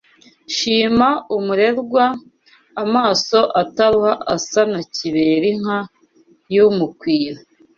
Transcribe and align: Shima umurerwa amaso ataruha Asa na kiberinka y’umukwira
Shima 0.55 1.09
umurerwa 1.37 2.05
amaso 2.83 3.39
ataruha 3.61 4.13
Asa 4.35 4.61
na 4.71 4.81
kiberinka 4.93 5.77
y’umukwira 6.55 7.39